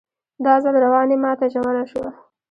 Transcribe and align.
دا 0.45 0.53
ځل 0.63 0.75
رواني 0.83 1.17
ماته 1.23 1.45
ژوره 1.53 1.83
شوه 1.91 2.09